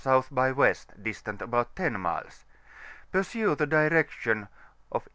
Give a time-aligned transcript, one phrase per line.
[0.31, 2.43] by W., distant about 10 miles;
[3.11, 4.47] pursue the direction
[4.91, 5.09] of E.